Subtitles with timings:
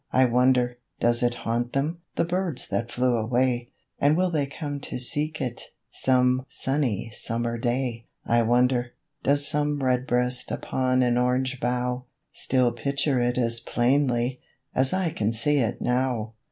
[0.11, 3.69] I wonder, does it haunt them, The birds that flew away?
[3.99, 8.07] And will they come to seek it, Some sunny summer day?
[8.25, 14.41] I wonder, does some redbreast Upon an orange bough, Still picture it as plainly
[14.73, 16.33] As I can see it now?